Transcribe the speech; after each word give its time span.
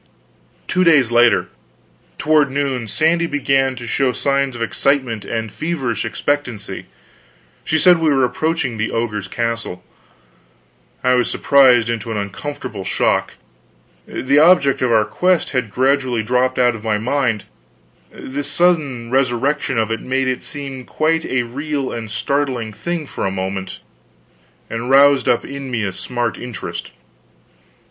Two 0.67 0.83
days 0.83 1.11
later, 1.11 1.47
toward 2.17 2.49
noon, 2.49 2.87
Sandy 2.87 3.27
began 3.27 3.75
to 3.75 3.85
show 3.85 4.11
signs 4.11 4.55
of 4.55 4.61
excitement 4.63 5.25
and 5.25 5.51
feverish 5.51 6.05
expectancy. 6.05 6.87
She 7.63 7.77
said 7.77 7.99
we 7.99 8.09
were 8.09 8.25
approaching 8.25 8.77
the 8.77 8.89
ogre's 8.89 9.27
castle. 9.27 9.83
I 11.03 11.13
was 11.13 11.29
surprised 11.29 11.87
into 11.87 12.09
an 12.11 12.17
uncomfortable 12.17 12.83
shock. 12.83 13.33
The 14.07 14.39
object 14.39 14.81
of 14.81 14.91
our 14.91 15.05
quest 15.05 15.51
had 15.51 15.69
gradually 15.69 16.23
dropped 16.23 16.57
out 16.57 16.73
of 16.73 16.83
my 16.83 16.97
mind; 16.97 17.45
this 18.11 18.47
sudden 18.49 19.11
resurrection 19.11 19.77
of 19.77 19.91
it 19.91 20.01
made 20.01 20.27
it 20.27 20.41
seem 20.41 20.83
quite 20.83 21.25
a 21.27 21.43
real 21.43 21.91
and 21.91 22.09
startling 22.09 22.73
thing 22.73 23.05
for 23.05 23.23
a 23.23 23.29
moment, 23.29 23.81
and 24.67 24.89
roused 24.89 25.29
up 25.29 25.45
in 25.45 25.69
me 25.69 25.83
a 25.83 25.93
smart 25.93 26.39
interest. 26.39 26.89